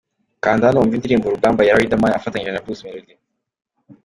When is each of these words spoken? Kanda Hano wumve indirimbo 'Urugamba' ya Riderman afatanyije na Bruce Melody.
Kanda 0.43 0.67
Hano 0.67 0.77
wumve 0.79 0.95
indirimbo 0.95 1.25
'Urugamba' 1.25 1.67
ya 1.67 1.77
Riderman 1.79 2.13
afatanyije 2.19 2.51
na 2.51 2.63
Bruce 2.63 2.83
Melody. 2.85 3.15